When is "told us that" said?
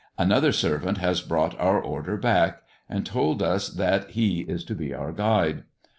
3.05-4.09